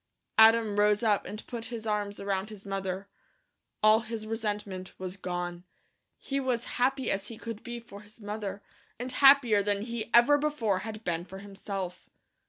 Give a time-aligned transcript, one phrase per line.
[0.39, 3.07] Adam rose up and put his arms around his mother.
[3.83, 5.63] All his resentment was gone.
[6.17, 8.63] He was happy as he could be for his mother,
[8.99, 12.09] and happier than he ever before had been for himself.